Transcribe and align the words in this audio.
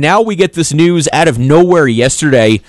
Now 0.00 0.22
we 0.22 0.36
get 0.36 0.52
this 0.52 0.72
news 0.72 1.08
out 1.12 1.26
of 1.26 1.40
nowhere 1.40 1.88
yesterday 1.88 2.60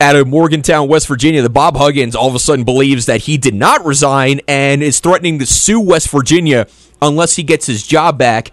out 0.00 0.14
of 0.14 0.28
Morgantown, 0.28 0.86
West 0.86 1.08
Virginia, 1.08 1.42
that 1.42 1.48
Bob 1.48 1.76
Huggins 1.76 2.14
all 2.14 2.28
of 2.28 2.36
a 2.36 2.38
sudden 2.38 2.64
believes 2.64 3.06
that 3.06 3.22
he 3.22 3.36
did 3.36 3.56
not 3.56 3.84
resign 3.84 4.40
and 4.46 4.80
is 4.80 5.00
threatening 5.00 5.40
to 5.40 5.46
sue 5.46 5.80
West 5.80 6.08
Virginia 6.08 6.68
unless 7.02 7.34
he 7.34 7.42
gets 7.42 7.66
his 7.66 7.84
job 7.84 8.16
back. 8.16 8.52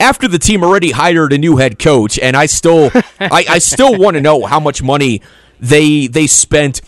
After 0.00 0.26
the 0.26 0.38
team 0.38 0.64
already 0.64 0.92
hired 0.92 1.34
a 1.34 1.36
new 1.36 1.58
head 1.58 1.78
coach, 1.78 2.18
and 2.18 2.34
I 2.34 2.46
still, 2.46 2.90
I, 3.20 3.44
I 3.46 3.58
still 3.58 3.98
want 3.98 4.14
to 4.14 4.22
know 4.22 4.46
how 4.46 4.58
much 4.58 4.82
money 4.82 5.20
they 5.60 6.06
they 6.06 6.26
spent 6.26 6.80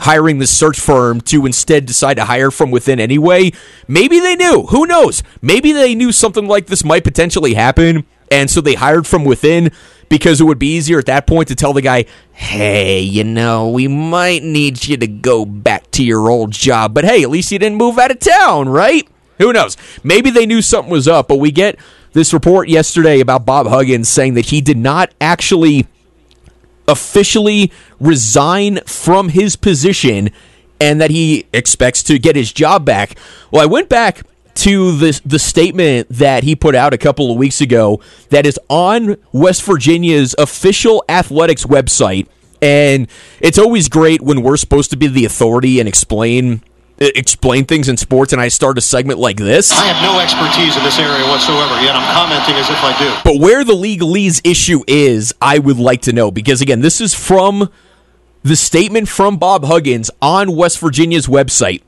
hiring 0.00 0.36
the 0.38 0.46
search 0.46 0.78
firm 0.78 1.22
to 1.22 1.46
instead 1.46 1.86
decide 1.86 2.18
to 2.18 2.26
hire 2.26 2.50
from 2.50 2.70
within 2.70 3.00
anyway. 3.00 3.52
Maybe 3.88 4.20
they 4.20 4.36
knew. 4.36 4.64
Who 4.64 4.84
knows? 4.84 5.22
Maybe 5.40 5.72
they 5.72 5.94
knew 5.94 6.12
something 6.12 6.46
like 6.46 6.66
this 6.66 6.84
might 6.84 7.04
potentially 7.04 7.54
happen, 7.54 8.04
and 8.30 8.50
so 8.50 8.60
they 8.60 8.74
hired 8.74 9.06
from 9.06 9.24
within 9.24 9.70
because 10.08 10.40
it 10.40 10.44
would 10.44 10.58
be 10.58 10.74
easier 10.74 10.98
at 10.98 11.06
that 11.06 11.26
point 11.26 11.48
to 11.48 11.54
tell 11.54 11.72
the 11.72 11.82
guy, 11.82 12.04
hey, 12.32 13.00
you 13.00 13.24
know, 13.24 13.68
we 13.68 13.88
might 13.88 14.42
need 14.42 14.86
you 14.86 14.96
to 14.96 15.06
go 15.06 15.44
back 15.44 15.90
to 15.92 16.04
your 16.04 16.28
old 16.28 16.52
job. 16.52 16.94
But 16.94 17.04
hey, 17.04 17.22
at 17.22 17.30
least 17.30 17.52
you 17.52 17.58
didn't 17.58 17.78
move 17.78 17.98
out 17.98 18.10
of 18.10 18.18
town, 18.18 18.68
right? 18.68 19.08
Who 19.38 19.52
knows? 19.52 19.76
Maybe 20.02 20.30
they 20.30 20.46
knew 20.46 20.62
something 20.62 20.90
was 20.90 21.08
up, 21.08 21.28
but 21.28 21.38
we 21.38 21.50
get 21.50 21.78
this 22.12 22.32
report 22.32 22.68
yesterday 22.68 23.20
about 23.20 23.44
Bob 23.44 23.66
Huggins 23.66 24.08
saying 24.08 24.34
that 24.34 24.46
he 24.46 24.60
did 24.60 24.78
not 24.78 25.12
actually 25.20 25.86
officially 26.88 27.70
resign 28.00 28.80
from 28.86 29.30
his 29.30 29.56
position 29.56 30.30
and 30.80 31.00
that 31.00 31.10
he 31.10 31.46
expects 31.52 32.02
to 32.04 32.18
get 32.18 32.36
his 32.36 32.52
job 32.52 32.84
back. 32.84 33.18
Well, 33.50 33.62
I 33.62 33.66
went 33.66 33.88
back 33.88 34.22
to 34.56 34.96
the 34.96 35.20
the 35.24 35.38
statement 35.38 36.08
that 36.08 36.44
he 36.44 36.56
put 36.56 36.74
out 36.74 36.92
a 36.94 36.98
couple 36.98 37.30
of 37.30 37.36
weeks 37.36 37.60
ago 37.60 38.00
that 38.30 38.46
is 38.46 38.58
on 38.68 39.16
West 39.32 39.62
Virginia's 39.62 40.34
official 40.38 41.04
athletics 41.08 41.64
website 41.64 42.26
and 42.62 43.08
it's 43.40 43.58
always 43.58 43.88
great 43.88 44.22
when 44.22 44.42
we're 44.42 44.56
supposed 44.56 44.90
to 44.90 44.96
be 44.96 45.06
the 45.06 45.24
authority 45.24 45.78
and 45.78 45.88
explain 45.88 46.62
explain 46.98 47.64
things 47.66 47.88
in 47.88 47.96
sports 47.96 48.32
and 48.32 48.40
I 48.40 48.48
start 48.48 48.78
a 48.78 48.80
segment 48.80 49.18
like 49.18 49.36
this. 49.36 49.70
I 49.72 49.84
have 49.84 50.02
no 50.02 50.18
expertise 50.18 50.76
in 50.76 50.82
this 50.82 50.98
area 50.98 51.28
whatsoever, 51.28 51.74
yet 51.82 51.94
I'm 51.94 52.14
commenting 52.14 52.54
as 52.56 52.70
if 52.70 52.78
I 52.82 52.98
do. 52.98 53.14
But 53.22 53.38
where 53.40 53.64
the 53.64 53.74
legalese 53.74 54.40
issue 54.44 54.82
is, 54.86 55.34
I 55.40 55.58
would 55.58 55.78
like 55.78 56.02
to 56.02 56.12
know 56.12 56.30
because 56.30 56.60
again, 56.62 56.80
this 56.80 57.00
is 57.00 57.14
from 57.14 57.70
the 58.42 58.56
statement 58.56 59.08
from 59.08 59.36
Bob 59.36 59.64
Huggins 59.64 60.10
on 60.22 60.56
West 60.56 60.78
Virginia's 60.78 61.26
website. 61.26 61.82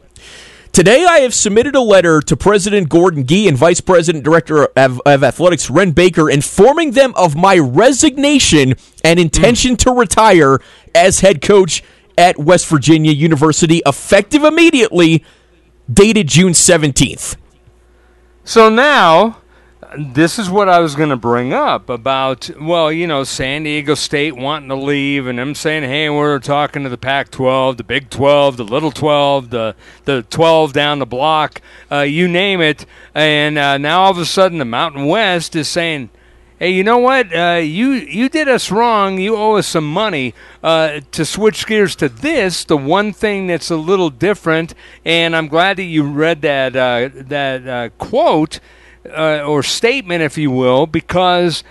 Today, 0.73 1.05
I 1.05 1.21
have 1.21 1.35
submitted 1.35 1.75
a 1.75 1.81
letter 1.81 2.21
to 2.21 2.37
President 2.37 2.89
Gordon 2.89 3.27
Gee 3.27 3.49
and 3.49 3.57
Vice 3.57 3.81
President 3.81 4.23
Director 4.23 4.69
of, 4.77 5.01
of 5.05 5.25
Athletics 5.25 5.69
Wren 5.69 5.91
Baker 5.91 6.31
informing 6.31 6.93
them 6.93 7.13
of 7.17 7.35
my 7.35 7.59
resignation 7.59 8.75
and 9.03 9.19
intention 9.19 9.75
mm. 9.75 9.79
to 9.79 9.91
retire 9.91 10.61
as 10.95 11.21
head 11.21 11.43
coach 11.43 11.83
at 12.17 12.39
West 12.39 12.67
Virginia 12.69 13.13
University, 13.13 13.83
effective 13.87 14.45
immediately, 14.45 15.25
dated 15.93 16.29
June 16.29 16.53
17th. 16.53 17.37
So 18.45 18.69
now 18.69 19.39
this 19.97 20.39
is 20.39 20.51
what 20.51 20.69
I 20.69 20.81
was 20.81 20.95
going 20.95 21.09
to 21.09 21.17
bring 21.17 21.53
up 21.53 21.89
about, 21.89 22.51
well, 22.61 22.93
you 22.93 23.07
know, 23.07 23.25
San 23.25 23.63
Diego 23.63 23.95
State 23.95 24.37
wanting 24.37 24.69
to 24.69 24.75
leave 24.75 25.27
and 25.27 25.41
I'm 25.41 25.55
saying, 25.55 25.85
hey, 25.85 26.11
we're 26.11 26.39
talking 26.41 26.83
to 26.83 26.89
the 26.89 26.99
Pac 26.99 27.31
12, 27.31 27.79
the 27.79 27.85
Big 27.85 28.11
12, 28.11 28.59
the 28.59 28.65
Little 28.65 28.91
12, 28.91 29.51
the, 29.51 29.75
the 30.05 30.23
12 30.25 30.73
down 30.73 30.99
the 30.99 31.07
block, 31.07 31.63
uh, 31.91 32.01
you 32.01 32.29
name 32.29 32.61
it. 32.61 32.85
And 33.15 33.57
uh, 33.57 33.79
now 33.79 34.03
all 34.03 34.11
of 34.11 34.19
a 34.19 34.27
sudden 34.27 34.59
the 34.59 34.65
Mountain 34.65 35.07
West 35.07 35.57
is 35.57 35.69
saying, 35.69 36.11
hey, 36.59 36.71
you 36.71 36.85
know 36.85 36.99
what? 36.99 37.35
Uh, 37.35 37.61
you 37.63 37.93
you 37.93 38.29
did 38.29 38.49
us 38.49 38.71
wrong. 38.71 39.19
You 39.19 39.37
owe 39.37 39.57
us 39.57 39.67
some 39.67 39.91
money. 39.91 40.35
Uh, 40.63 41.01
to 41.13 41.25
switch 41.25 41.67
gears 41.67 41.95
to 41.97 42.09
this, 42.09 42.65
the 42.65 42.77
one 42.77 43.13
thing 43.13 43.47
that's 43.47 43.71
a 43.71 43.77
little 43.77 44.11
different, 44.11 44.75
and 45.05 45.37
I'm 45.37 45.47
glad 45.47 45.77
that 45.77 45.85
you 45.85 46.03
read 46.03 46.43
that 46.43 46.75
uh, 46.75 47.11
that 47.15 47.69
uh, 47.69 47.89
quote 47.99 48.59
uh, 49.11 49.45
or 49.47 49.63
statement, 49.63 50.23
if 50.23 50.39
you 50.39 50.51
will, 50.51 50.87
because 50.87 51.65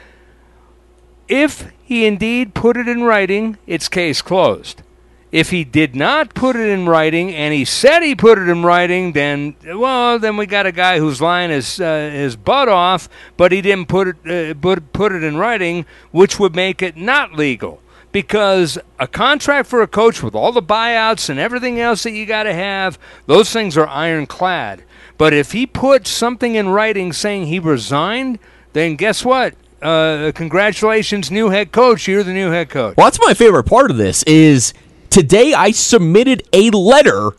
if 1.27 1.71
he 1.83 2.05
indeed 2.05 2.53
put 2.53 2.77
it 2.77 2.87
in 2.87 3.03
writing, 3.03 3.57
it's 3.65 3.87
case 3.87 4.21
closed. 4.21 4.83
If 5.31 5.49
he 5.49 5.65
did 5.65 5.93
not 5.95 6.33
put 6.33 6.55
it 6.55 6.69
in 6.69 6.87
writing 6.87 7.33
and 7.35 7.53
he 7.53 7.65
said 7.65 8.01
he 8.01 8.15
put 8.15 8.39
it 8.39 8.47
in 8.47 8.63
writing, 8.63 9.11
then 9.11 9.55
well, 9.65 10.19
then 10.19 10.37
we 10.37 10.45
got 10.45 10.65
a 10.65 10.71
guy 10.71 10.99
who's 10.99 11.21
lying 11.21 11.49
his 11.49 11.81
uh, 11.81 12.09
his 12.13 12.37
butt 12.37 12.69
off, 12.69 13.09
but 13.35 13.51
he 13.51 13.61
didn't 13.61 13.87
put 13.87 14.07
it 14.07 14.51
uh, 14.51 14.53
put 14.59 14.93
put 14.93 15.11
it 15.11 15.23
in 15.23 15.35
writing, 15.37 15.85
which 16.11 16.39
would 16.39 16.55
make 16.55 16.81
it 16.81 16.95
not 16.95 17.33
legal. 17.33 17.81
Because 18.13 18.79
a 18.99 19.07
contract 19.07 19.67
for 19.67 19.81
a 19.81 19.87
coach 19.87 20.23
with 20.23 20.33
all 20.33 20.53
the 20.53 20.61
buyouts 20.61 21.29
and 21.29 21.39
everything 21.39 21.77
else 21.77 22.03
that 22.03 22.11
you 22.11 22.25
got 22.25 22.43
to 22.43 22.53
have, 22.53 22.97
those 23.25 23.51
things 23.51 23.77
are 23.77 23.87
ironclad. 23.87 24.83
But 25.17 25.33
if 25.33 25.51
he 25.51 25.65
put 25.65 26.07
something 26.07 26.55
in 26.55 26.69
writing 26.69 27.11
saying 27.11 27.47
he 27.47 27.59
resigned, 27.59 28.39
then 28.73 28.95
guess 28.95 29.25
what? 29.25 29.55
Uh, 29.81 30.31
congratulations, 30.33 31.29
new 31.29 31.49
head 31.49 31.71
coach. 31.71 32.07
You're 32.07 32.23
the 32.23 32.33
new 32.33 32.51
head 32.51 32.69
coach. 32.69 32.95
Well, 32.97 33.07
that's 33.07 33.19
my 33.21 33.33
favorite 33.33 33.63
part 33.63 33.91
of 33.91 33.97
this. 33.97 34.23
Is 34.23 34.73
today 35.09 35.53
I 35.53 35.71
submitted 35.71 36.43
a 36.53 36.69
letter 36.71 37.31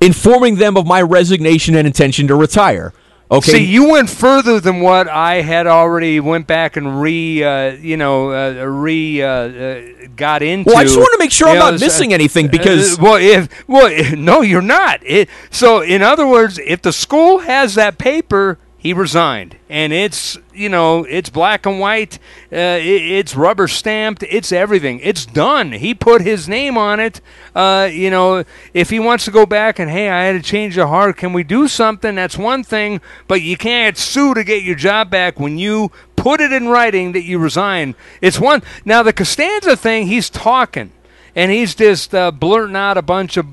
informing 0.00 0.56
them 0.56 0.76
of 0.76 0.86
my 0.86 1.02
resignation 1.02 1.74
and 1.74 1.86
intention 1.86 2.26
to 2.28 2.34
retire. 2.34 2.92
Okay. 3.32 3.52
See, 3.52 3.64
you 3.64 3.88
went 3.88 4.10
further 4.10 4.58
than 4.58 4.80
what 4.80 5.06
I 5.06 5.42
had 5.42 5.68
already 5.68 6.18
went 6.18 6.48
back 6.48 6.76
and 6.76 7.00
re, 7.00 7.44
uh, 7.44 7.72
you 7.76 7.96
know, 7.96 8.32
uh, 8.32 8.64
re 8.64 9.22
uh, 9.22 9.28
uh 9.28 9.82
got 10.16 10.42
into. 10.42 10.68
Well, 10.68 10.78
I 10.78 10.82
just 10.82 10.98
want 10.98 11.12
to 11.12 11.18
make 11.18 11.30
sure 11.30 11.46
you 11.46 11.54
I'm 11.54 11.58
know, 11.60 11.70
not 11.70 11.80
missing 11.80 12.12
anything 12.12 12.46
uh, 12.46 12.50
because. 12.50 12.98
well, 12.98 13.16
if 13.16 13.68
well, 13.68 13.88
no, 14.16 14.40
you're 14.42 14.60
not. 14.60 15.00
It, 15.04 15.28
so, 15.48 15.80
in 15.80 16.02
other 16.02 16.26
words, 16.26 16.58
if 16.58 16.82
the 16.82 16.92
school 16.92 17.38
has 17.38 17.76
that 17.76 17.98
paper, 17.98 18.58
he 18.80 18.94
resigned, 18.94 19.58
and 19.68 19.92
it's 19.92 20.38
you 20.54 20.70
know 20.70 21.04
it's 21.04 21.28
black 21.28 21.66
and 21.66 21.78
white, 21.78 22.18
uh, 22.50 22.80
it, 22.80 23.02
it's 23.02 23.36
rubber 23.36 23.68
stamped, 23.68 24.22
it's 24.22 24.52
everything, 24.52 25.00
it's 25.02 25.26
done. 25.26 25.72
He 25.72 25.92
put 25.92 26.22
his 26.22 26.48
name 26.48 26.78
on 26.78 26.98
it. 26.98 27.20
Uh, 27.54 27.90
you 27.92 28.08
know, 28.08 28.42
if 28.72 28.88
he 28.88 28.98
wants 28.98 29.26
to 29.26 29.30
go 29.30 29.44
back 29.44 29.78
and 29.78 29.90
hey, 29.90 30.08
I 30.08 30.24
had 30.24 30.42
to 30.42 30.50
change 30.50 30.76
the 30.76 30.86
heart, 30.86 31.18
can 31.18 31.34
we 31.34 31.44
do 31.44 31.68
something? 31.68 32.14
That's 32.14 32.38
one 32.38 32.64
thing, 32.64 33.02
but 33.28 33.42
you 33.42 33.58
can't 33.58 33.98
sue 33.98 34.32
to 34.32 34.42
get 34.42 34.62
your 34.62 34.76
job 34.76 35.10
back 35.10 35.38
when 35.38 35.58
you 35.58 35.92
put 36.16 36.40
it 36.40 36.50
in 36.50 36.68
writing 36.68 37.12
that 37.12 37.24
you 37.24 37.38
resign. 37.38 37.94
It's 38.22 38.40
one. 38.40 38.62
Now 38.86 39.02
the 39.02 39.12
Costanza 39.12 39.76
thing, 39.76 40.06
he's 40.06 40.30
talking, 40.30 40.90
and 41.34 41.52
he's 41.52 41.74
just 41.74 42.14
uh, 42.14 42.30
blurting 42.30 42.76
out 42.76 42.96
a 42.96 43.02
bunch 43.02 43.36
of 43.36 43.44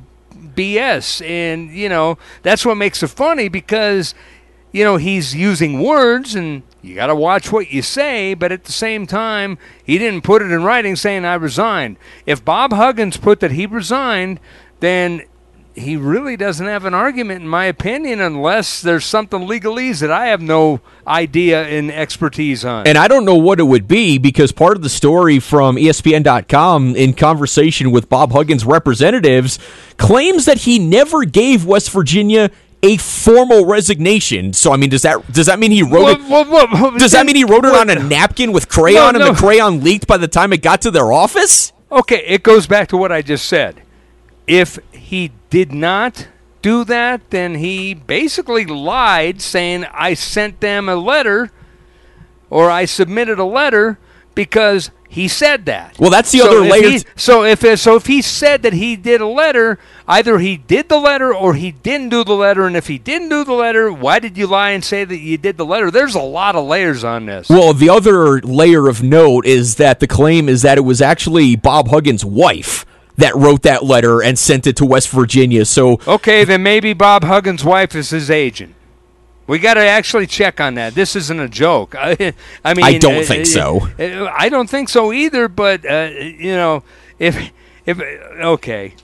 BS, 0.55 1.21
and 1.27 1.69
you 1.69 1.89
know 1.89 2.17
that's 2.43 2.65
what 2.65 2.75
makes 2.75 3.03
it 3.03 3.09
funny 3.09 3.49
because 3.49 4.15
you 4.71 4.83
know, 4.83 4.97
he's 4.97 5.35
using 5.35 5.81
words 5.81 6.35
and 6.35 6.63
you 6.81 6.95
got 6.95 7.07
to 7.07 7.15
watch 7.15 7.51
what 7.51 7.71
you 7.71 7.81
say, 7.81 8.33
but 8.33 8.51
at 8.51 8.65
the 8.65 8.71
same 8.71 9.07
time, 9.07 9.57
he 9.83 9.97
didn't 9.97 10.23
put 10.23 10.41
it 10.41 10.51
in 10.51 10.63
writing 10.63 10.95
saying, 10.95 11.25
I 11.25 11.35
resigned. 11.35 11.97
If 12.25 12.43
Bob 12.45 12.71
Huggins 12.73 13.17
put 13.17 13.39
that 13.39 13.51
he 13.51 13.65
resigned, 13.65 14.39
then 14.79 15.23
he 15.77 15.95
really 15.95 16.35
doesn't 16.35 16.65
have 16.65 16.85
an 16.85 16.93
argument, 16.93 17.41
in 17.41 17.47
my 17.47 17.65
opinion, 17.65 18.19
unless 18.19 18.81
there's 18.81 19.05
something 19.05 19.41
legalese 19.41 19.99
that 19.99 20.11
I 20.11 20.27
have 20.27 20.41
no 20.41 20.81
idea 21.05 21.63
and 21.63 21.91
expertise 21.91 22.65
on. 22.65 22.87
And 22.87 22.97
I 22.97 23.07
don't 23.07 23.25
know 23.25 23.35
what 23.35 23.59
it 23.59 23.63
would 23.63 23.87
be 23.87 24.17
because 24.17 24.51
part 24.51 24.75
of 24.75 24.81
the 24.81 24.89
story 24.89 25.39
from 25.39 25.75
ESPN.com 25.75 26.95
in 26.95 27.13
conversation 27.13 27.91
with 27.91 28.09
Bob 28.09 28.31
Huggins' 28.31 28.65
representatives 28.65 29.59
claims 29.97 30.45
that 30.45 30.59
he 30.59 30.79
never 30.79 31.25
gave 31.25 31.65
West 31.65 31.91
Virginia 31.91 32.49
a 32.83 32.97
formal 32.97 33.65
resignation. 33.65 34.53
So 34.53 34.71
I 34.71 34.77
mean, 34.77 34.89
does 34.89 35.01
that 35.01 35.31
does 35.31 35.47
that 35.47 35.59
mean 35.59 35.71
he 35.71 35.83
wrote 35.83 36.19
it? 36.19 36.99
does 36.99 37.11
that 37.11 37.25
mean 37.25 37.35
he 37.35 37.43
wrote 37.43 37.65
it 37.65 37.73
on 37.73 37.89
a 37.89 37.95
napkin 37.95 38.51
with 38.51 38.69
crayon, 38.69 39.13
no, 39.13 39.19
no. 39.19 39.27
and 39.27 39.35
the 39.35 39.39
crayon 39.39 39.83
leaked 39.83 40.07
by 40.07 40.17
the 40.17 40.27
time 40.27 40.53
it 40.53 40.61
got 40.61 40.81
to 40.81 40.91
their 40.91 41.11
office? 41.11 41.73
Okay, 41.91 42.23
it 42.25 42.43
goes 42.43 42.67
back 42.67 42.89
to 42.89 42.97
what 42.97 43.11
I 43.11 43.21
just 43.21 43.47
said. 43.47 43.81
If 44.45 44.79
he 44.91 45.31
did 45.49 45.71
not 45.71 46.27
do 46.61 46.83
that, 46.85 47.29
then 47.29 47.55
he 47.55 47.93
basically 47.93 48.65
lied, 48.65 49.41
saying 49.41 49.85
I 49.93 50.13
sent 50.13 50.59
them 50.59 50.89
a 50.89 50.95
letter 50.95 51.51
or 52.49 52.69
I 52.69 52.85
submitted 52.85 53.39
a 53.39 53.45
letter 53.45 53.99
because 54.35 54.91
he 55.09 55.27
said 55.27 55.65
that. 55.65 55.97
Well, 55.99 56.09
that's 56.09 56.31
the 56.31 56.39
so 56.39 56.49
other 56.49 56.61
layer. 56.61 56.99
So 57.15 57.43
if 57.43 57.79
so, 57.79 57.95
if 57.95 58.05
he 58.05 58.21
said 58.21 58.61
that 58.63 58.73
he 58.73 58.95
did 58.95 59.21
a 59.21 59.27
letter, 59.27 59.79
either 60.07 60.39
he 60.39 60.57
did 60.57 60.89
the 60.89 60.99
letter 60.99 61.33
or 61.33 61.53
he 61.53 61.71
didn't 61.71 62.09
do 62.09 62.23
the 62.23 62.33
letter. 62.33 62.67
And 62.67 62.75
if 62.75 62.87
he 62.87 62.97
didn't 62.97 63.29
do 63.29 63.43
the 63.43 63.53
letter, 63.53 63.91
why 63.91 64.19
did 64.19 64.37
you 64.37 64.47
lie 64.47 64.71
and 64.71 64.83
say 64.83 65.05
that 65.05 65.17
you 65.17 65.37
did 65.37 65.57
the 65.57 65.65
letter? 65.65 65.89
There's 65.89 66.15
a 66.15 66.21
lot 66.21 66.55
of 66.55 66.65
layers 66.65 67.03
on 67.03 67.25
this. 67.25 67.49
Well, 67.49 67.73
the 67.73 67.89
other 67.89 68.41
layer 68.41 68.87
of 68.87 69.01
note 69.01 69.45
is 69.45 69.75
that 69.75 69.99
the 69.99 70.07
claim 70.07 70.49
is 70.49 70.61
that 70.63 70.77
it 70.77 70.81
was 70.81 71.01
actually 71.01 71.55
Bob 71.55 71.87
Huggins' 71.87 72.25
wife 72.25 72.85
that 73.15 73.35
wrote 73.35 73.63
that 73.63 73.83
letter 73.83 74.21
and 74.21 74.37
sent 74.37 74.67
it 74.67 74.75
to 74.77 74.85
West 74.85 75.09
Virginia. 75.09 75.65
So 75.65 75.99
okay, 76.05 76.43
then 76.43 76.63
maybe 76.63 76.93
Bob 76.93 77.23
Huggins' 77.23 77.63
wife 77.63 77.95
is 77.95 78.09
his 78.11 78.29
agent. 78.29 78.75
We 79.47 79.59
got 79.59 79.75
to 79.75 79.81
actually 79.81 80.27
check 80.27 80.59
on 80.59 80.75
that. 80.75 80.93
This 80.93 81.15
isn't 81.15 81.39
a 81.39 81.47
joke. 81.47 81.95
I, 81.97 82.33
I 82.63 82.73
mean, 82.73 82.85
I 82.85 82.97
don't 82.97 83.23
uh, 83.23 83.25
think 83.25 83.43
uh, 83.43 83.45
so. 83.45 83.87
uh, 83.97 84.31
I 84.37 84.49
don't 84.49 84.69
think 84.69 84.89
so 84.89 85.13
either. 85.13 85.47
But 85.47 85.85
uh, 85.89 86.09
you 86.13 86.53
know, 86.53 86.83
if 87.17 87.51
if 87.85 87.99
okay, 87.99 88.93
uh, 88.97 89.01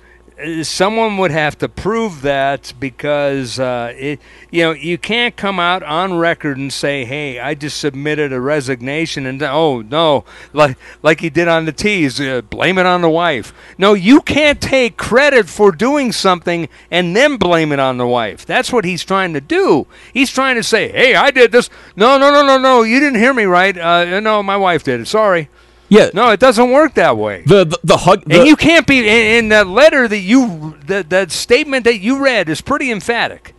someone 0.63 1.17
would 1.17 1.31
have 1.31 1.57
to 1.59 1.69
prove 1.69 2.21
that 2.21 2.73
because 2.79 3.59
uh, 3.59 3.93
it, 3.95 4.19
you 4.51 4.63
know 4.63 4.71
you 4.71 4.97
can't 4.97 5.35
come 5.35 5.59
out 5.59 5.83
on 5.83 6.17
record 6.17 6.57
and 6.57 6.71
say, 6.71 7.05
"Hey, 7.05 7.39
I 7.39 7.53
just 7.53 7.77
submitted 7.77 8.33
a 8.33 8.39
resignation," 8.41 9.25
and 9.25 9.41
oh 9.43 9.81
no, 9.81 10.25
like 10.51 10.77
like 11.01 11.19
he 11.21 11.29
did 11.29 11.47
on 11.47 11.65
the 11.65 11.71
tease, 11.71 12.19
uh, 12.19 12.41
blame 12.41 12.77
it 12.77 12.85
on 12.85 13.01
the 13.01 13.09
wife. 13.09 13.53
No, 13.77 13.93
you 13.93 14.21
can't 14.21 14.59
take 14.59 14.97
credit 14.97 15.47
for 15.47 15.71
doing 15.71 16.11
something 16.11 16.67
and 16.89 17.15
then 17.15 17.37
blame 17.37 17.71
it 17.71 17.79
on 17.79 17.97
the 17.97 18.07
wife. 18.07 18.45
That's 18.45 18.71
what 18.71 18.85
he's 18.85 19.03
trying 19.03 19.33
to 19.33 19.41
do. 19.41 19.87
He's 20.13 20.31
trying 20.31 20.55
to 20.55 20.63
say, 20.63 20.91
"Hey, 20.91 21.15
I 21.15 21.31
did 21.31 21.51
this." 21.51 21.69
No, 21.95 22.17
no, 22.17 22.31
no, 22.31 22.45
no, 22.45 22.57
no. 22.57 22.83
You 22.83 22.99
didn't 22.99 23.19
hear 23.19 23.33
me 23.33 23.43
right. 23.43 23.77
Uh, 23.77 24.19
no, 24.19 24.43
my 24.43 24.57
wife 24.57 24.83
did 24.83 24.99
it. 25.01 25.07
Sorry. 25.07 25.49
Yeah. 25.93 26.09
No, 26.13 26.31
it 26.31 26.39
doesn't 26.39 26.71
work 26.71 26.95
that 26.95 27.17
way. 27.17 27.43
The 27.45 27.65
the, 27.65 27.79
the 27.83 27.97
hug. 27.97 28.23
The, 28.25 28.39
And 28.39 28.47
you 28.47 28.55
can't 28.55 28.87
be 28.87 28.99
in, 28.99 29.05
in 29.45 29.49
that 29.49 29.67
letter 29.67 30.07
that 30.07 30.19
you 30.19 30.77
that 30.87 31.09
that 31.11 31.31
statement 31.31 31.83
that 31.83 31.99
you 31.99 32.23
read 32.23 32.49
is 32.49 32.61
pretty 32.61 32.91
emphatic. 32.91 33.53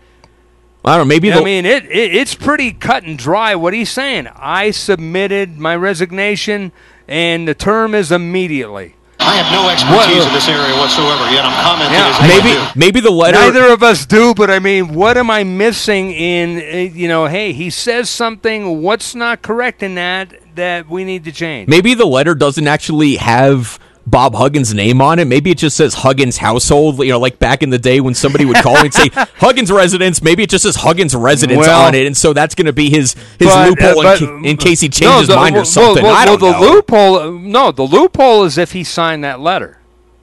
I 0.84 0.96
don't 0.96 1.06
know. 1.06 1.14
Maybe 1.14 1.32
I 1.32 1.42
mean, 1.42 1.64
it, 1.64 1.84
it 1.84 2.14
it's 2.14 2.34
pretty 2.34 2.72
cut 2.72 3.04
and 3.04 3.16
dry 3.16 3.54
what 3.54 3.72
he's 3.72 3.90
saying. 3.90 4.28
I 4.34 4.72
submitted 4.72 5.58
my 5.58 5.76
resignation, 5.76 6.72
and 7.08 7.48
the 7.48 7.54
term 7.54 7.94
is 7.94 8.10
immediately. 8.10 8.96
I 9.26 9.36
have 9.40 9.50
no 9.52 9.68
expertise 9.68 10.26
in 10.26 10.32
this 10.32 10.48
area 10.48 10.74
whatsoever, 10.76 11.24
yet 11.32 11.44
I'm 11.44 11.56
commenting 11.64 11.94
Yeah, 11.98 12.08
as 12.08 12.16
if 12.20 12.28
maybe 12.28 12.54
do. 12.56 12.78
maybe 12.78 13.00
the 13.00 13.10
letter. 13.10 13.38
Neither 13.38 13.72
of 13.72 13.82
us 13.82 14.06
do, 14.06 14.34
but 14.34 14.50
I 14.50 14.58
mean, 14.58 14.94
what 14.94 15.16
am 15.16 15.30
I 15.30 15.44
missing 15.44 16.10
in? 16.12 16.58
uh, 16.58 16.94
You 16.94 17.08
know, 17.08 17.26
hey, 17.26 17.52
he 17.52 17.70
says 17.70 18.10
something. 18.10 18.82
What's 18.82 19.14
not 19.14 19.42
correct 19.42 19.82
in 19.82 19.94
that 19.96 20.34
that 20.56 20.88
we 20.88 21.04
need 21.04 21.24
to 21.24 21.32
change? 21.32 21.68
Maybe 21.68 21.94
the 21.94 22.06
letter 22.06 22.34
doesn't 22.34 22.66
actually 22.68 23.16
have 23.16 23.78
Bob 24.06 24.34
Huggins' 24.34 24.74
name 24.74 25.00
on 25.00 25.18
it. 25.18 25.24
Maybe 25.26 25.50
it 25.50 25.58
just 25.58 25.76
says 25.76 25.94
Huggins 25.94 26.36
household. 26.36 26.98
You 26.98 27.08
know, 27.10 27.18
like 27.18 27.38
back 27.38 27.62
in 27.62 27.70
the 27.70 27.78
day 27.78 28.00
when 28.00 28.14
somebody 28.14 28.44
would 28.44 28.56
call 28.56 28.76
and 28.76 28.92
say 28.92 29.08
Huggins 29.36 29.72
residence. 29.72 30.22
Maybe 30.22 30.42
it 30.42 30.50
just 30.50 30.62
says 30.64 30.76
Huggins 30.76 31.14
residence 31.14 31.60
Well- 31.66 31.86
on 31.86 31.94
it, 31.94 32.06
and 32.06 32.16
so 32.16 32.32
that's 32.32 32.54
going 32.54 32.66
to 32.66 32.72
be 32.72 32.90
his 32.90 33.14
his 33.38 33.48
But, 33.48 33.50
uh, 33.50 33.68
loophole 33.70 34.02
but- 34.02 34.20
in, 34.22 34.44
in 34.44 34.56
case 34.56 34.80
he 34.80 34.88
No, 34.88 34.90
changes 34.90 35.18
his 35.20 35.28
the- 35.28 35.36
mind 35.36 35.56
or 35.56 35.64
something. 35.64 36.02
well, 36.04 36.14
I 36.14 36.24
don't 36.26 36.40
well, 36.40 36.52
know. 36.52 36.66
the 36.66 36.72
loophole. 36.72 37.32
No, 37.32 37.72
the 37.72 37.82
loophole 37.84 38.44
is 38.44 38.58
if 38.58 38.72
he 38.72 38.84
signed 38.84 39.24
that 39.24 39.40
letter. 39.40 39.78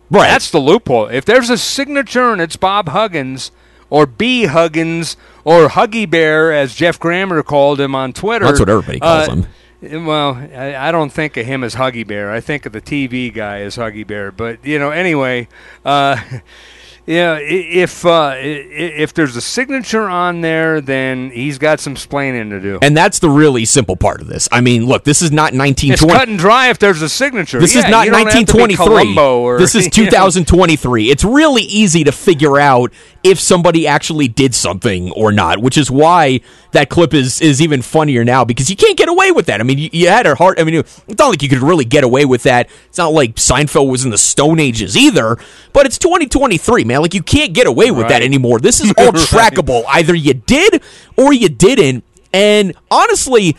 right. 0.09 0.27
That's 0.27 0.51
the 0.51 0.59
loophole. 0.59 1.07
If 1.07 1.25
there's 1.25 1.49
a 1.49 1.57
signature 1.57 2.31
and 2.31 2.41
it's 2.41 2.55
Bob 2.57 2.89
Huggins 2.89 3.51
or 3.89 4.05
B 4.05 4.45
Huggins 4.45 5.17
or 5.43 5.69
Huggy 5.69 6.07
Bear, 6.09 6.53
as 6.53 6.75
Jeff 6.75 6.99
Grammer 6.99 7.41
called 7.43 7.79
him 7.81 7.95
on 7.95 8.13
Twitter. 8.13 8.45
That's 8.45 8.59
what 8.59 8.69
everybody 8.69 8.99
calls 8.99 9.27
uh, 9.27 9.31
him. 9.31 9.47
Well, 9.81 10.35
I, 10.35 10.75
I 10.75 10.91
don't 10.91 11.11
think 11.11 11.37
of 11.37 11.45
him 11.45 11.63
as 11.63 11.73
Huggy 11.75 12.05
Bear. 12.05 12.31
I 12.31 12.39
think 12.39 12.67
of 12.67 12.71
the 12.71 12.81
TV 12.81 13.33
guy 13.33 13.61
as 13.61 13.77
Huggy 13.77 14.05
Bear. 14.05 14.31
But 14.31 14.63
you 14.63 14.77
know, 14.77 14.91
anyway, 14.91 15.47
uh, 15.83 16.21
yeah. 17.05 17.37
If 17.41 18.05
uh, 18.05 18.33
if 18.37 19.13
there's 19.13 19.35
a 19.35 19.41
signature 19.41 20.09
on 20.09 20.41
there, 20.41 20.81
then 20.81 21.31
he's 21.31 21.57
got 21.57 21.79
some 21.79 21.95
splaining 21.95 22.49
to 22.51 22.59
do. 22.59 22.79
And 22.81 22.95
that's 22.95 23.19
the 23.19 23.29
really 23.29 23.65
simple 23.65 23.95
part 23.95 24.21
of 24.21 24.27
this. 24.27 24.47
I 24.51 24.61
mean, 24.61 24.85
look, 24.85 25.03
this 25.03 25.21
is 25.21 25.31
not 25.31 25.53
1920. 25.53 25.93
It's 25.93 26.01
1920. 26.01 26.19
cut 26.19 26.29
and 26.29 26.39
dry 26.39 26.69
if 26.69 26.79
there's 26.79 27.01
a 27.01 27.09
signature. 27.09 27.59
This 27.59 27.75
Yeah, 27.75 27.85
is 27.85 27.91
not 27.91 28.05
you 28.05 28.11
don't 28.11 28.27
have 28.27 28.45
to 28.45 28.53
be 28.53 28.61
1923. 28.61 29.23
Or, 29.23 29.57
this 29.57 29.75
is 29.75 29.85
you 29.97 30.03
know. 30.05 30.09
2023. 30.11 31.09
It's 31.09 31.23
really 31.23 31.63
easy 31.63 32.03
to 32.03 32.11
figure 32.11 32.59
out 32.59 32.91
if 33.23 33.39
somebody 33.39 33.85
actually 33.87 34.27
did 34.27 34.55
something 34.55 35.11
or 35.11 35.31
not, 35.31 35.59
which 35.59 35.77
is 35.77 35.91
why 35.91 36.41
that 36.71 36.89
clip 36.89 37.13
is 37.13 37.41
is 37.41 37.61
even 37.61 37.81
funnier 37.81 38.23
now 38.23 38.45
because 38.45 38.69
you 38.69 38.75
can't 38.75 38.97
get 38.97 39.09
away 39.09 39.31
with 39.31 39.45
that. 39.47 39.59
I 39.59 39.63
mean, 39.63 39.77
you, 39.77 39.89
you 39.91 40.07
had 40.09 40.25
a 40.25 40.35
hard. 40.35 40.59
I 40.59 40.63
mean, 40.63 40.75
it's 40.75 41.19
not 41.19 41.27
like 41.29 41.43
you 41.43 41.49
could 41.49 41.59
really 41.59 41.85
get 41.85 42.03
away 42.03 42.25
with 42.25 42.43
that. 42.43 42.69
It's 42.87 42.97
not 42.97 43.13
like 43.13 43.35
Seinfeld 43.35 43.89
was 43.89 44.03
in 44.05 44.11
the 44.11 44.17
Stone 44.17 44.59
Ages 44.59 44.95
either. 44.97 45.37
But 45.73 45.85
it's 45.85 45.97
2023, 45.97 46.83
man. 46.91 47.01
Like 47.01 47.13
you 47.13 47.23
can't 47.23 47.53
get 47.53 47.67
away 47.67 47.91
with 47.91 48.07
that 48.09 48.21
anymore. 48.21 48.59
This 48.59 48.79
is 48.79 48.91
all 48.97 49.11
trackable. 49.11 49.83
Either 49.87 50.15
you 50.15 50.33
did 50.33 50.81
or 51.17 51.33
you 51.33 51.49
didn't. 51.49 52.03
And 52.33 52.73
honestly, 52.89 53.57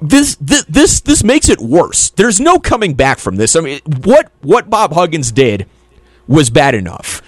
this, 0.00 0.36
this 0.36 0.64
this 0.64 1.00
this 1.00 1.22
makes 1.24 1.48
it 1.48 1.60
worse. 1.60 2.10
There's 2.10 2.40
no 2.40 2.58
coming 2.58 2.94
back 2.94 3.18
from 3.18 3.36
this. 3.36 3.54
I 3.54 3.60
mean, 3.60 3.80
what 4.04 4.32
what 4.40 4.68
Bob 4.68 4.92
Huggins 4.92 5.30
did 5.32 5.66
was 6.26 6.50
bad 6.50 6.74
enough. 6.74 7.22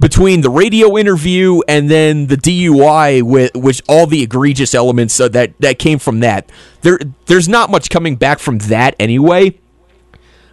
Between 0.00 0.42
the 0.42 0.50
radio 0.50 0.96
interview 0.96 1.60
and 1.66 1.90
then 1.90 2.28
the 2.28 2.36
DUI, 2.36 3.20
with 3.22 3.56
which 3.56 3.82
all 3.88 4.06
the 4.06 4.22
egregious 4.22 4.72
elements 4.72 5.18
uh, 5.18 5.28
that 5.28 5.58
that 5.58 5.78
came 5.78 5.98
from 5.98 6.20
that, 6.20 6.50
there 6.82 7.00
there's 7.26 7.48
not 7.48 7.70
much 7.70 7.90
coming 7.90 8.14
back 8.16 8.38
from 8.38 8.58
that 8.58 8.94
anyway. 9.00 9.58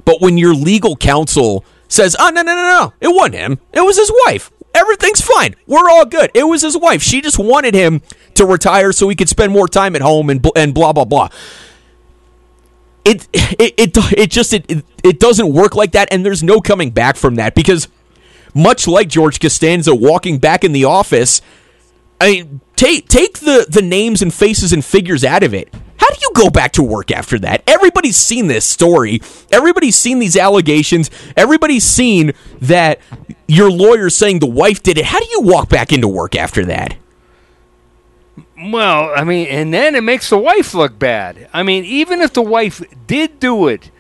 But 0.04 0.22
when 0.22 0.38
your 0.38 0.54
legal 0.54 0.96
counsel 0.96 1.66
says, 1.88 2.16
"Oh 2.20 2.30
no 2.30 2.42
no 2.42 2.56
no 2.56 2.64
no, 2.64 2.94
it 3.00 3.14
wasn't 3.14 3.36
him. 3.36 3.60
It 3.74 3.82
was 3.82 3.98
his 3.98 4.12
wife. 4.26 4.52
Everything's 4.74 5.22
fine. 5.22 5.56
We're 5.68 5.90
all 5.90 6.06
good. 6.06 6.32
It 6.34 6.44
was 6.44 6.62
his 6.62 6.78
wife. 6.78 7.02
She 7.02 7.22
just 7.22 7.40
wanted 7.40 7.74
him 7.74 8.02
to 8.34 8.46
retire 8.46 8.92
so 8.92 9.08
he 9.08 9.16
could 9.16 9.30
spend 9.30 9.54
more 9.54 9.68
time 9.68 9.96
at 9.96 10.02
home 10.02 10.30
and 10.30 10.46
and 10.56 10.74
blah 10.74 10.94
blah 10.94 11.06
blah." 11.06 11.30
It 13.06 13.28
it 13.34 13.74
it, 13.78 13.98
it 14.18 14.32
just 14.32 14.54
it, 14.54 14.84
it 15.04 15.20
doesn't 15.20 15.54
work 15.54 15.76
like 15.76 15.92
that, 15.92 16.08
and 16.12 16.26
there's 16.26 16.44
no 16.44 16.60
coming 16.60 16.90
back 16.90 17.16
from 17.16 17.36
that 17.36 17.54
because 17.54 17.88
much 18.56 18.88
like 18.88 19.08
George 19.10 19.40
Costanza 19.40 19.94
walking 19.94 20.40
back 20.40 20.64
in 20.64 20.72
the 20.72 20.86
office, 20.86 21.42
I 22.20 22.32
mean, 22.32 22.62
take 22.76 23.08
take 23.08 23.40
the 23.40 23.68
the 23.70 23.82
names 23.82 24.22
and 24.22 24.34
faces 24.34 24.74
and 24.74 24.84
figures 24.84 25.24
out 25.24 25.44
of 25.44 25.54
it. 25.54 25.72
How 25.98 26.08
do 26.10 26.16
you 26.22 26.32
go 26.34 26.50
back 26.50 26.74
to 26.74 26.84
work 26.84 27.12
after 27.12 27.40
that? 27.40 27.64
Everybody's 27.68 28.18
seen 28.18 28.48
this 28.48 28.66
story. 28.66 29.22
Everybody's 29.52 29.96
seen 29.96 30.20
these 30.20 30.36
allegations. 30.36 31.10
Everybody's 31.38 31.84
seen 31.84 32.34
that 32.62 33.00
your 33.48 33.72
lawyer's 33.72 34.16
saying 34.16 34.40
the 34.40 34.46
wife 34.46 34.84
did 34.84 34.98
it. 34.98 35.06
How 35.06 35.20
do 35.20 35.28
you 35.32 35.42
walk 35.42 35.70
back 35.70 35.92
into 35.92 36.08
work 36.08 36.36
after 36.36 36.66
that? 36.66 36.96
Well, 38.58 39.12
I 39.16 39.24
mean, 39.24 39.48
and 39.48 39.74
then 39.74 39.96
it 39.96 40.04
makes 40.04 40.30
the 40.30 40.38
wife 40.38 40.74
look 40.74 40.98
bad. 40.98 41.50
I 41.54 41.64
mean, 41.64 41.84
even 41.86 42.22
if 42.22 42.34
the 42.34 42.42
wife 42.42 42.82
did 43.06 43.40
do 43.40 43.68
it, 43.68 43.92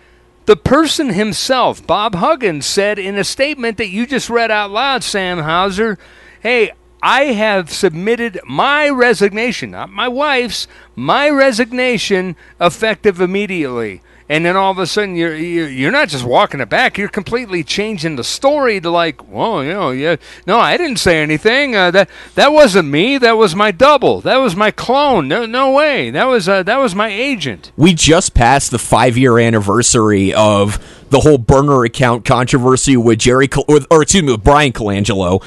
the 0.45 0.56
person 0.56 1.09
himself, 1.09 1.86
Bob 1.86 2.15
Huggins, 2.15 2.65
said 2.65 3.00
in 3.00 3.15
a 3.15 3.24
statement 3.24 3.77
that 3.77 3.89
you 3.89 4.06
just 4.06 4.30
read 4.30 4.51
out 4.51 4.71
loud, 4.71 5.03
Sam 5.03 5.39
Hauser, 5.39 5.97
hey, 6.42 6.71
I 7.06 7.25
have 7.25 7.72
submitted 7.72 8.40
my 8.48 8.90
resignation, 8.90 9.69
not 9.69 9.92
my 9.92 10.07
wife's, 10.07 10.68
my 10.96 11.30
resignation 11.30 12.36
effective 12.60 13.22
immediately. 13.22 14.02
And 14.28 14.44
then 14.44 14.56
all 14.56 14.72
of 14.72 14.80
a 14.80 14.88
sudden, 14.88 15.16
you're 15.16 15.36
you're 15.36 15.92
not 15.92 16.07
just 16.10 16.25
walking 16.25 16.62
it 16.62 16.68
back; 16.68 16.98
you're 16.98 17.07
completely 17.07 17.64
changing 17.64 18.16
the 18.16 18.24
story 18.24 18.81
to 18.81 18.90
like, 18.90 19.31
well, 19.31 19.64
you 19.64 19.69
know, 19.69 19.92
yeah, 19.92 20.16
no, 20.47 20.57
I 20.57 20.78
didn't 20.78 20.97
say 20.97 21.21
anything. 21.21 21.76
Uh, 21.76 21.92
that 21.92 22.09
that 22.33 22.52
wasn't 22.52 22.90
me. 22.90 23.19
That 23.19 23.38
was 23.38 23.56
my 23.56 23.69
double. 23.69 24.21
That 24.21 24.38
was 24.38 24.56
my 24.56 24.71
clone. 24.71 25.28
No, 25.28 25.45
no 25.45 25.74
way. 25.74 26.09
That 26.09 26.24
was 26.24 26.50
uh, 26.50 26.64
that 26.64 26.78
was 26.78 26.95
my 26.95 27.09
agent. 27.09 27.71
We 27.78 27.94
just 27.94 28.33
passed 28.33 28.71
the 28.71 28.80
five 28.80 29.16
year 29.16 29.38
anniversary 29.38 30.33
of 30.33 30.83
the 31.12 31.19
whole 31.19 31.38
burner 31.38 31.83
account 31.83 32.26
controversy 32.26 32.97
with 32.97 33.19
Jerry, 33.19 33.47
Col- 33.47 33.66
or, 33.68 33.81
or 33.92 34.02
excuse 34.02 34.24
me, 34.24 34.31
with 34.31 34.44
Brian 34.44 34.74
Colangelo. 34.74 35.44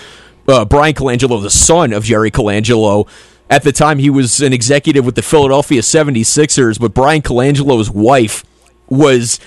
Uh, 0.48 0.64
Brian 0.64 0.94
Colangelo, 0.94 1.42
the 1.42 1.50
son 1.50 1.92
of 1.92 2.04
Jerry 2.04 2.30
Colangelo. 2.30 3.06
At 3.50 3.64
the 3.64 3.72
time, 3.72 3.98
he 3.98 4.08
was 4.08 4.40
an 4.40 4.54
executive 4.54 5.04
with 5.04 5.14
the 5.14 5.22
Philadelphia 5.22 5.82
76ers, 5.82 6.80
but 6.80 6.94
Brian 6.94 7.20
Colangelo's 7.20 7.90
wife 7.90 8.44
was 8.88 9.38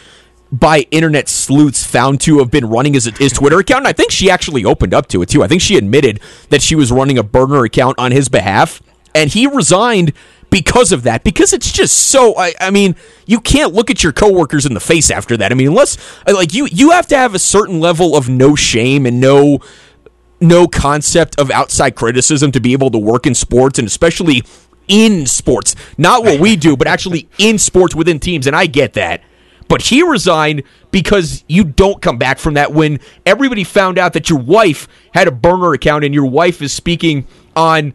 by 0.51 0.81
internet 0.91 1.27
sleuths 1.27 1.83
found 1.83 2.21
to 2.21 2.37
have 2.39 2.51
been 2.51 2.65
running 2.65 2.93
his, 2.93 3.05
his 3.17 3.31
Twitter 3.31 3.59
account. 3.59 3.79
And 3.79 3.87
I 3.87 3.93
think 3.93 4.11
she 4.11 4.29
actually 4.29 4.63
opened 4.63 4.93
up 4.93 5.07
to 5.07 5.21
it 5.23 5.29
too. 5.29 5.43
I 5.43 5.47
think 5.47 5.61
she 5.61 5.75
admitted 5.75 6.19
that 6.49 6.61
she 6.61 6.75
was 6.75 6.91
running 6.91 7.17
a 7.17 7.23
burner 7.23 7.63
account 7.63 7.97
on 7.97 8.11
his 8.11 8.29
behalf, 8.29 8.81
and 9.15 9.31
he 9.31 9.47
resigned 9.47 10.13
because 10.51 10.91
of 10.91 11.03
that. 11.03 11.23
Because 11.23 11.53
it's 11.53 11.71
just 11.71 11.97
so. 11.97 12.37
I, 12.37 12.53
I 12.59 12.69
mean, 12.69 12.95
you 13.25 13.39
can't 13.39 13.73
look 13.73 13.89
at 13.89 14.03
your 14.03 14.13
coworkers 14.13 14.67
in 14.67 14.75
the 14.75 14.79
face 14.79 15.09
after 15.09 15.37
that. 15.37 15.51
I 15.51 15.55
mean, 15.55 15.69
unless 15.69 15.97
like 16.27 16.53
you 16.53 16.67
you 16.67 16.91
have 16.91 17.07
to 17.07 17.17
have 17.17 17.33
a 17.33 17.39
certain 17.39 17.79
level 17.79 18.15
of 18.15 18.29
no 18.29 18.55
shame 18.55 19.07
and 19.07 19.19
no 19.19 19.61
no 20.41 20.67
concept 20.67 21.39
of 21.39 21.51
outside 21.51 21.95
criticism 21.95 22.51
to 22.51 22.59
be 22.59 22.73
able 22.73 22.91
to 22.91 22.97
work 22.97 23.25
in 23.25 23.35
sports 23.35 23.79
and 23.79 23.87
especially 23.87 24.43
in 24.87 25.25
sports. 25.25 25.75
Not 25.97 26.23
what 26.23 26.39
we 26.39 26.55
do, 26.55 26.75
but 26.75 26.87
actually 26.87 27.29
in 27.37 27.57
sports 27.57 27.95
within 27.95 28.19
teams. 28.19 28.47
And 28.47 28.55
I 28.55 28.65
get 28.65 28.93
that. 28.93 29.21
But 29.67 29.83
he 29.83 30.03
resigned 30.03 30.63
because 30.91 31.45
you 31.47 31.63
don't 31.63 32.01
come 32.01 32.17
back 32.17 32.39
from 32.39 32.55
that 32.55 32.73
when 32.73 32.99
everybody 33.25 33.63
found 33.63 33.97
out 33.97 34.11
that 34.13 34.29
your 34.29 34.39
wife 34.39 34.87
had 35.13 35.29
a 35.29 35.31
burner 35.31 35.71
account 35.71 36.03
and 36.03 36.13
your 36.13 36.25
wife 36.25 36.61
is 36.61 36.73
speaking 36.73 37.25
on 37.55 37.93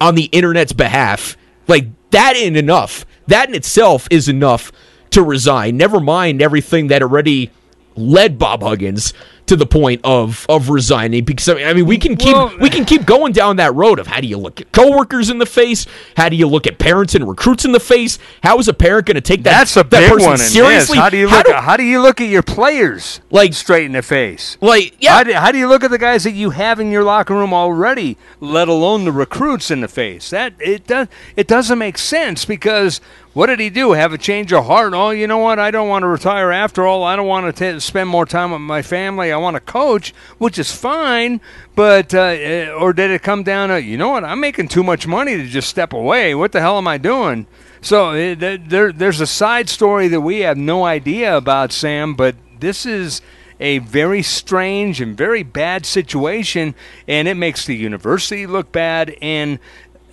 on 0.00 0.14
the 0.14 0.24
internet's 0.24 0.72
behalf. 0.72 1.36
Like 1.68 1.88
that 2.10 2.36
in 2.36 2.56
enough. 2.56 3.04
That 3.26 3.50
in 3.50 3.54
itself 3.54 4.08
is 4.10 4.28
enough 4.28 4.72
to 5.10 5.22
resign. 5.22 5.76
Never 5.76 6.00
mind 6.00 6.40
everything 6.40 6.86
that 6.86 7.02
already 7.02 7.50
led 7.96 8.38
Bob 8.38 8.62
Huggins 8.62 9.12
to 9.50 9.56
the 9.56 9.66
point 9.66 10.00
of 10.04 10.46
of 10.48 10.70
resigning 10.70 11.24
because 11.24 11.48
I 11.48 11.72
mean 11.74 11.86
we 11.86 11.98
can 11.98 12.16
keep 12.16 12.34
Well- 12.34 12.52
we 12.60 12.70
can 12.70 12.84
keep 12.84 13.04
going 13.04 13.32
down 13.32 13.56
that 13.56 13.74
road 13.74 13.98
of 13.98 14.06
how 14.06 14.20
do 14.20 14.26
you 14.26 14.38
look 14.38 14.60
at 14.60 14.72
coworkers 14.72 15.28
in 15.28 15.38
the 15.38 15.46
face? 15.46 15.86
How 16.16 16.28
do 16.28 16.36
you 16.36 16.46
look 16.46 16.66
at 16.66 16.78
parents 16.78 17.14
and 17.14 17.28
recruits 17.28 17.64
in 17.64 17.72
the 17.72 17.80
face? 17.80 18.18
How 18.42 18.58
is 18.58 18.68
a 18.68 18.72
parent 18.74 19.06
going 19.06 19.16
to 19.16 19.20
take 19.20 19.42
that 19.44 19.58
That's 19.58 19.76
a 19.76 19.82
that 19.82 19.90
big 19.90 20.08
person 20.10 20.28
one. 20.28 20.38
Seriously? 20.38 20.98
How 20.98 21.10
do 21.10 21.16
you 21.16 21.28
How 21.28 21.38
look? 21.38 21.46
do- 21.46 21.52
at, 21.52 21.64
how 21.64 21.76
do 21.76 21.82
you 21.82 22.00
look 22.00 22.20
at 22.20 22.28
your 22.28 22.42
players 22.42 23.20
Like- 23.30 23.52
straight 23.54 23.84
in 23.86 23.92
the 23.92 24.02
face? 24.02 24.56
like 24.60 24.94
yeah, 25.00 25.14
How 25.16 25.22
do, 25.24 25.32
how 25.34 25.52
do 25.52 25.58
you 25.58 25.68
look 25.68 25.84
at 25.84 25.90
the 25.90 25.98
guys 25.98 26.24
that 26.24 26.32
you 26.32 26.50
have 26.50 26.80
in 26.80 26.90
your 26.90 27.02
locker 27.02 27.34
room 27.34 27.52
already, 27.52 28.16
let 28.40 28.68
alone 28.68 29.04
the 29.04 29.12
recruits 29.12 29.70
in 29.70 29.80
the 29.80 29.88
face? 29.88 30.30
That 30.30 30.54
it 30.60 30.86
does 30.86 31.08
it 31.36 31.46
doesn't 31.46 31.78
make 31.78 31.98
sense 31.98 32.44
because 32.44 33.00
what 33.32 33.46
did 33.46 33.60
he 33.60 33.70
do? 33.70 33.92
Have 33.92 34.12
a 34.12 34.18
change 34.18 34.52
of 34.52 34.66
heart? 34.66 34.92
Oh, 34.92 35.10
you 35.10 35.26
know 35.28 35.38
what? 35.38 35.60
I 35.60 35.70
don't 35.70 35.88
want 35.88 36.02
to 36.02 36.08
retire 36.08 36.50
after 36.50 36.84
all. 36.84 37.04
I 37.04 37.14
don't 37.14 37.28
want 37.28 37.54
to 37.54 37.72
t- 37.74 37.78
spend 37.80 38.08
more 38.08 38.26
time 38.26 38.50
with 38.50 38.60
my 38.60 38.82
family. 38.82 39.30
I 39.30 39.36
want 39.40 39.56
to 39.56 39.60
coach, 39.60 40.14
which 40.38 40.58
is 40.58 40.72
fine. 40.72 41.40
But 41.74 42.14
uh, 42.14 42.20
eh, 42.20 42.70
or 42.70 42.92
did 42.92 43.10
it 43.10 43.22
come 43.22 43.42
down 43.42 43.68
to 43.70 43.82
you 43.82 43.96
know 43.96 44.10
what? 44.10 44.24
I'm 44.24 44.40
making 44.40 44.68
too 44.68 44.82
much 44.82 45.06
money 45.06 45.36
to 45.36 45.46
just 45.46 45.68
step 45.68 45.92
away. 45.92 46.34
What 46.34 46.52
the 46.52 46.60
hell 46.60 46.78
am 46.78 46.88
I 46.88 46.98
doing? 46.98 47.46
So 47.80 48.10
eh, 48.10 48.34
there, 48.34 48.92
there's 48.92 49.20
a 49.20 49.26
side 49.26 49.68
story 49.68 50.08
that 50.08 50.20
we 50.20 50.40
have 50.40 50.56
no 50.56 50.84
idea 50.84 51.36
about, 51.36 51.72
Sam. 51.72 52.14
But 52.14 52.36
this 52.60 52.86
is 52.86 53.22
a 53.58 53.78
very 53.78 54.22
strange 54.22 55.00
and 55.00 55.16
very 55.16 55.42
bad 55.42 55.84
situation, 55.84 56.74
and 57.06 57.28
it 57.28 57.34
makes 57.34 57.66
the 57.66 57.76
university 57.76 58.46
look 58.46 58.72
bad. 58.72 59.16
And 59.20 59.58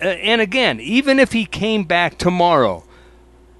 uh, 0.00 0.06
and 0.06 0.40
again, 0.40 0.80
even 0.80 1.18
if 1.18 1.32
he 1.32 1.44
came 1.44 1.84
back 1.84 2.18
tomorrow, 2.18 2.84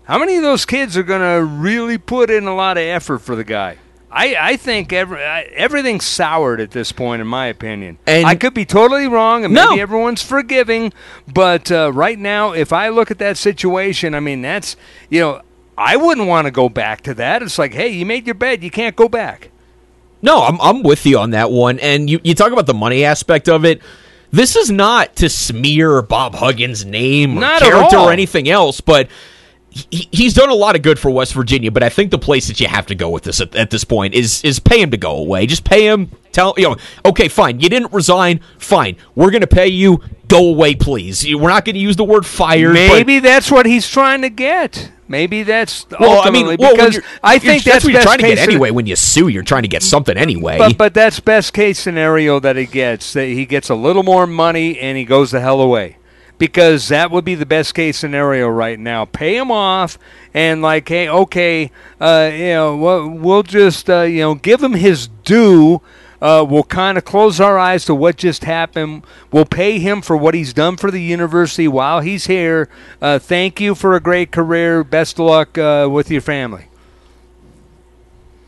how 0.04 0.18
many 0.18 0.37
of 0.37 0.42
those 0.42 0.64
kids 0.64 0.96
are 0.96 1.02
going 1.02 1.20
to 1.20 1.44
really 1.44 1.98
put 1.98 2.30
in 2.30 2.46
a 2.46 2.54
lot 2.54 2.78
of 2.78 2.84
effort 2.84 3.18
for 3.18 3.34
the 3.34 3.44
guy? 3.44 3.78
I, 4.11 4.37
I 4.38 4.57
think 4.57 4.93
every, 4.93 5.23
I- 5.23 5.43
everything's 5.55 6.05
soured 6.05 6.61
at 6.61 6.71
this 6.71 6.93
point, 6.93 7.21
in 7.21 7.27
my 7.29 7.47
opinion. 7.47 7.99
And- 8.07 8.27
I 8.27 8.35
could 8.37 8.55
be 8.55 8.65
totally 8.65 9.07
wrong, 9.07 9.45
and 9.45 9.53
No. 9.53 9.69
maybe 9.71 9.81
everyone's 9.81 10.23
forgiving, 10.23 10.93
but 11.33 11.71
uh, 11.71 11.93
right 11.93 12.19
now, 12.19 12.53
if 12.53 12.73
I 12.73 12.88
look 12.88 13.11
at 13.11 13.19
that 13.19 13.37
situation, 13.37 14.15
I 14.15 14.21
mean, 14.21 14.41
that's, 14.43 14.77
you 15.11 15.21
know, 15.21 15.43
I 15.77 15.97
wouldn't 15.97 16.27
want 16.27 16.47
to 16.47 16.50
go 16.50 16.69
back 16.69 17.03
to 17.03 17.15
that. 17.15 17.43
It's 17.43 17.59
like, 17.59 17.73
hey, 17.75 17.88
you 17.88 18.07
made 18.07 18.27
your 18.27 18.35
bed, 18.35 18.65
you 18.65 18.71
can't 18.71 18.97
go 18.97 19.09
back. 19.09 19.50
No, 20.21 20.43
I'm 20.43 20.61
I'm 20.61 20.83
with 20.83 21.07
you 21.07 21.17
on 21.21 21.31
that 21.31 21.53
one. 21.53 21.79
And 21.79 22.11
you, 22.11 22.19
you 22.25 22.35
talk 22.35 22.50
about 22.50 22.67
the 22.67 22.75
money 22.75 23.05
aspect 23.05 23.49
of 23.49 23.65
it. 23.65 23.81
This 24.33 24.57
is 24.57 24.69
not 24.69 25.15
to 25.17 25.29
smear 25.29 26.03
Bob 26.03 26.35
Huggins' 26.35 26.85
name 26.85 27.38
or 27.38 27.41
Not 27.43 27.62
character 27.62 27.99
or 27.99 28.11
anything 28.12 28.49
else, 28.49 28.81
but 28.81 29.09
he, 29.70 30.08
he's 30.10 30.34
done 30.34 30.50
a 30.50 30.54
lot 30.54 30.76
of 30.76 30.82
good 30.82 30.98
for 30.98 31.10
West 31.10 31.34
Virginia. 31.34 31.70
But 31.70 31.82
I 31.82 31.88
think 31.88 32.10
the 32.10 32.18
place 32.18 32.48
that 32.48 32.60
you 32.60 32.68
have 32.68 32.87
to 32.87 32.94
go 32.94 33.10
with 33.10 33.25
this 33.25 33.40
at, 33.40 33.54
at 33.54 33.70
this 33.70 33.84
point 33.84 34.14
is 34.14 34.42
is 34.44 34.58
pay 34.58 34.80
him 34.80 34.90
to 34.90 34.96
go 34.96 35.16
away. 35.16 35.46
Just 35.46 35.64
pay 35.64 35.87
him. 35.87 36.10
Tell 36.32 36.54
you 36.56 36.64
know, 36.64 36.76
okay, 37.04 37.28
fine. 37.28 37.60
You 37.60 37.68
didn't 37.68 37.92
resign. 37.92 38.40
Fine, 38.58 38.96
we're 39.14 39.30
going 39.30 39.40
to 39.42 39.46
pay 39.46 39.68
you. 39.68 40.00
Go 40.28 40.50
away, 40.50 40.75
please. 40.75 41.25
We're 41.26 41.48
not 41.48 41.64
going 41.64 41.75
to 41.75 41.80
use 41.80 41.96
the 41.96 42.04
word 42.04 42.26
fired. 42.26 42.75
but- 42.75 42.75
Maybe 42.75 43.18
that's 43.18 43.50
what 43.50 43.64
he's 43.64 43.88
trying 43.88 44.20
to 44.22 44.28
get. 44.28 44.92
Maybe 45.10 45.42
that's 45.42 45.87
well, 45.98 46.20
I 46.22 46.30
mean, 46.30 46.44
well, 46.58 46.76
because 46.76 47.00
I 47.22 47.38
think 47.38 47.64
that's, 47.64 47.64
that's, 47.64 47.84
what 47.84 47.94
you're 47.94 48.02
trying 48.02 48.18
to 48.18 48.26
get 48.26 48.38
anyway. 48.38 48.70
When 48.70 48.84
you 48.84 48.94
sue, 48.94 49.28
you're 49.28 49.42
trying 49.42 49.62
to 49.62 49.68
get 49.68 49.82
something 49.82 50.18
anyway. 50.18 50.58
But 50.58 50.76
but 50.76 50.92
that's 50.92 51.18
best 51.18 51.54
case 51.54 51.78
scenario 51.78 52.38
that 52.40 52.56
he 52.56 52.66
gets. 52.66 53.14
That 53.14 53.25
he 53.25 53.46
gets 53.46 53.70
a 53.70 53.75
little 53.75 54.02
more 54.02 54.26
money 54.26 54.78
and 54.78 54.98
he 54.98 55.04
goes 55.04 55.30
the 55.30 55.40
hell 55.40 55.62
away. 55.62 55.96
Because 56.38 56.88
that 56.88 57.11
would 57.11 57.25
be 57.25 57.35
the 57.35 57.47
best 57.47 57.75
case 57.75 57.99
scenario 57.99 58.49
right 58.49 58.78
now. 58.78 59.04
Pay 59.04 59.37
him 59.37 59.50
off 59.50 59.99
and 60.33 60.62
like, 60.62 60.88
hey, 60.88 61.09
okay, 61.09 61.71
uh, 62.00 62.30
you 62.33 62.49
know, 62.50 62.76
we'll, 62.76 63.42
just 63.42 63.90
uh, 63.90 64.02
you 64.02 64.21
know 64.21 64.35
give 64.35 64.62
him 64.62 64.75
his 64.75 65.09
due. 65.25 65.83
Uh, 66.21 66.45
we'll 66.49 66.64
kind 66.64 66.99
of 66.99 67.04
close 67.04 67.40
our 67.40 67.59
eyes 67.59 67.85
to 67.85 67.95
what 67.95 68.16
just 68.16 68.45
happened. 68.45 69.04
We'll 69.33 69.45
pay 69.45 69.78
him 69.78 70.02
for 70.02 70.16
what 70.16 70.35
he's 70.35 70.52
done 70.52 70.76
for 70.76 70.90
the 70.90 71.02
university 71.02 71.68
while 71.68 72.00
he's 72.00 72.26
here. 72.26 72.68
Uh, 73.00 73.18
thank 73.18 73.61
you 73.61 73.75
for 73.75 73.95
a 73.95 74.00
great 74.00 74.33
career. 74.33 74.83
Best 74.83 75.18
of 75.18 75.26
luck 75.26 75.57
uh, 75.57 75.88
with 75.90 76.11
your 76.11 76.21
family. 76.21 76.67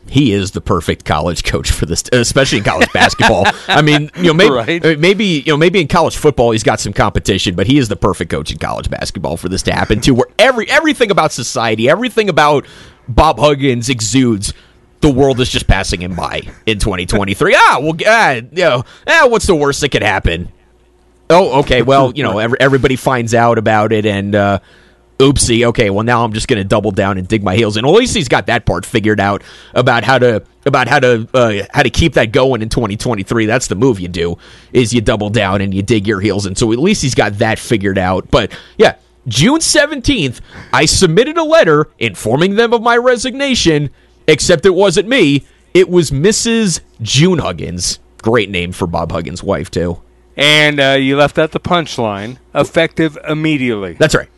He 0.07 0.33
is 0.33 0.51
the 0.51 0.61
perfect 0.61 1.05
college 1.05 1.43
coach 1.43 1.71
for 1.71 1.85
this, 1.85 2.03
especially 2.11 2.57
in 2.57 2.63
college 2.63 2.91
basketball. 2.93 3.45
I 3.67 3.81
mean, 3.81 4.11
you 4.17 4.23
know, 4.23 4.33
maybe 4.33 4.51
Right. 4.53 4.85
uh, 4.85 4.95
maybe 4.99 5.25
you 5.25 5.53
know, 5.53 5.57
maybe 5.57 5.79
in 5.79 5.87
college 5.87 6.17
football 6.17 6.51
he's 6.51 6.63
got 6.63 6.79
some 6.79 6.91
competition, 6.93 7.55
but 7.55 7.67
he 7.67 7.77
is 7.77 7.87
the 7.87 7.95
perfect 7.95 8.29
coach 8.31 8.51
in 8.51 8.57
college 8.57 8.89
basketball 8.89 9.37
for 9.37 9.47
this 9.49 9.61
to 9.63 9.73
happen 9.73 10.01
to. 10.01 10.11
Where 10.13 10.27
every 10.37 10.69
everything 10.69 11.11
about 11.11 11.31
society, 11.31 11.89
everything 11.89 12.27
about 12.29 12.65
Bob 13.07 13.39
Huggins 13.39 13.89
exudes. 13.89 14.53
The 15.01 15.09
world 15.09 15.39
is 15.39 15.49
just 15.49 15.65
passing 15.67 16.01
him 16.01 16.13
by 16.15 16.41
in 16.67 16.77
2023. 16.77 17.55
ah, 17.57 17.79
well, 17.81 17.95
ah, 18.05 18.33
you 18.33 18.43
know, 18.51 18.83
ah, 19.07 19.27
what's 19.27 19.47
the 19.47 19.55
worst 19.55 19.81
that 19.81 19.89
could 19.89 20.03
happen? 20.03 20.49
Oh, 21.29 21.59
okay. 21.61 21.81
Well, 21.81 22.11
you 22.13 22.21
know, 22.23 22.37
every, 22.37 22.59
everybody 22.59 22.95
finds 22.97 23.33
out 23.33 23.57
about 23.57 23.93
it, 23.93 24.05
and 24.05 24.35
uh, 24.35 24.59
oopsie. 25.21 25.65
Okay, 25.67 25.89
well 25.89 26.03
now 26.03 26.23
I'm 26.23 26.33
just 26.33 26.47
going 26.47 26.61
to 26.61 26.67
double 26.67 26.91
down 26.91 27.17
and 27.17 27.27
dig 27.27 27.43
my 27.43 27.55
heels 27.55 27.77
in. 27.77 27.85
Well, 27.85 27.95
at 27.95 27.99
least 27.99 28.15
he's 28.15 28.27
got 28.27 28.47
that 28.47 28.65
part 28.65 28.85
figured 28.85 29.19
out 29.19 29.43
about 29.73 30.03
how 30.03 30.19
to 30.19 30.43
about 30.65 30.87
how 30.87 30.99
to 30.99 31.27
uh, 31.33 31.63
how 31.73 31.83
to 31.83 31.89
keep 31.89 32.13
that 32.13 32.31
going 32.31 32.61
in 32.61 32.69
2023. 32.69 33.45
That's 33.45 33.67
the 33.67 33.75
move 33.75 33.99
you 33.99 34.07
do 34.07 34.37
is 34.73 34.93
you 34.93 35.01
double 35.01 35.29
down 35.29 35.61
and 35.61 35.73
you 35.73 35.81
dig 35.81 36.07
your 36.07 36.19
heels 36.19 36.45
in. 36.45 36.55
So 36.55 36.71
at 36.73 36.79
least 36.79 37.01
he's 37.01 37.15
got 37.15 37.37
that 37.39 37.59
figured 37.59 37.97
out. 37.97 38.29
But 38.29 38.51
yeah. 38.77 38.95
June 39.27 39.59
17th, 39.59 40.41
I 40.73 40.85
submitted 40.85 41.37
a 41.37 41.43
letter 41.43 41.91
informing 41.99 42.55
them 42.55 42.73
of 42.73 42.81
my 42.81 42.97
resignation, 42.97 43.91
except 44.27 44.65
it 44.65 44.73
wasn't 44.73 45.07
me. 45.07 45.45
It 45.75 45.89
was 45.89 46.09
Mrs. 46.09 46.81
June 47.03 47.37
Huggins. 47.37 47.99
Great 48.23 48.49
name 48.49 48.71
for 48.71 48.87
Bob 48.87 49.11
Huggins' 49.11 49.43
wife, 49.43 49.69
too. 49.69 50.01
And 50.35 50.79
uh, 50.79 50.97
you 50.99 51.17
left 51.17 51.37
out 51.37 51.51
the 51.51 51.59
punchline, 51.59 52.37
effective 52.55 53.17
immediately. 53.27 53.93
That's 53.93 54.15
right. 54.15 54.27